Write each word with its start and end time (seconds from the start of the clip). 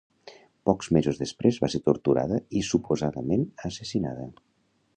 Pocs 0.69 0.87
mesos 0.95 1.19
després 1.23 1.59
va 1.65 1.69
ser 1.75 1.81
torturada 1.89 2.39
i 2.61 2.63
suposadament 2.71 3.45
assassinada. 3.71 4.27